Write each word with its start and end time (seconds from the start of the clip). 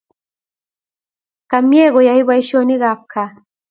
Kamie 1.49 1.85
koyae 1.93 2.21
boishonik 2.27 2.83
ab 2.91 2.99
kaa 3.11 3.29